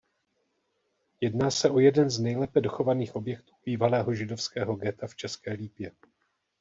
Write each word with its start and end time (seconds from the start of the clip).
Jedná 1.21 1.51
se 1.51 1.69
o 1.69 1.79
jeden 1.79 2.09
z 2.09 2.19
nejlépe 2.19 2.61
dochovaných 2.61 3.15
objektů 3.15 3.53
bývalého 3.65 4.13
židovského 4.13 4.75
ghetta 4.75 5.07
v 5.07 5.15
České 5.15 5.53
Lípě. 5.53 5.91